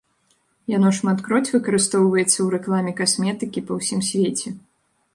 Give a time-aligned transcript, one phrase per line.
[0.73, 4.49] Яно шматкроць выкарыстоўваецца ў рэкламе касметыкі па ўсім свеце.